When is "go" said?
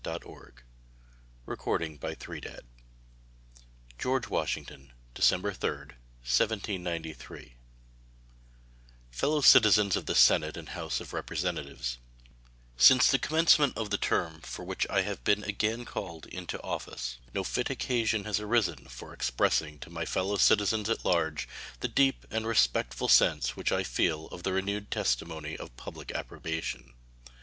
0.03-0.11